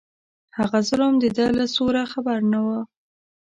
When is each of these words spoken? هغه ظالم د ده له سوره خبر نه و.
هغه 0.57 0.79
ظالم 0.87 1.13
د 1.19 1.25
ده 1.37 1.45
له 1.59 1.65
سوره 1.75 2.01
خبر 2.13 2.39
نه 2.51 2.59
و. 2.65 2.67